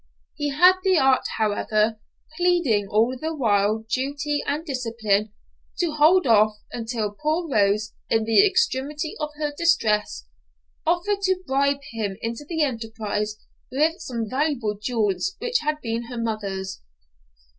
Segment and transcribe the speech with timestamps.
[0.33, 1.99] He had the art, however,
[2.35, 5.31] pleading all the while duty and discipline,
[5.77, 10.25] to hold off, until poor Rose, in the extremity of her distress,
[10.87, 13.37] offered to bribe him to the enterprise
[13.71, 16.81] with some valuable jewels which had been her mother's.